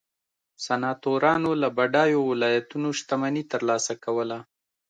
سناتورانو 0.65 1.51
له 1.61 1.69
بډایو 1.77 2.21
ولایتونو 2.31 2.87
شتمني 2.99 3.43
ترلاسه 3.53 3.93
کوله 4.05 4.37